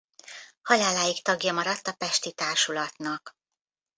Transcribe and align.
Haláláig 0.61 1.21
tagja 1.23 1.53
maradt 1.53 1.87
a 1.87 1.93
pesti 1.93 2.31
társulatnak. 2.33 3.31